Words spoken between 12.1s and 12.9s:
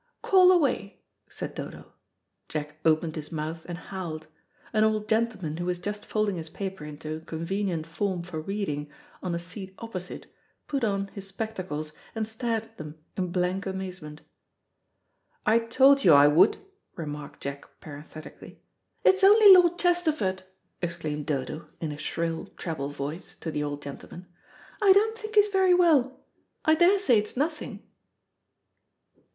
and stared at